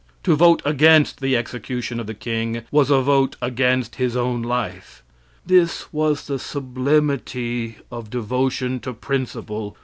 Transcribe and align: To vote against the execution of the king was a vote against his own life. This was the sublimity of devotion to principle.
To 0.23 0.35
vote 0.35 0.63
against 0.65 1.19
the 1.21 1.37
execution 1.37 1.99
of 1.99 2.07
the 2.07 2.15
king 2.15 2.63
was 2.71 2.89
a 2.89 3.03
vote 3.03 3.35
against 3.39 3.97
his 3.97 4.17
own 4.17 4.41
life. 4.41 5.03
This 5.45 5.93
was 5.93 6.25
the 6.25 6.39
sublimity 6.39 7.75
of 7.91 8.09
devotion 8.09 8.79
to 8.79 8.93
principle. 8.95 9.77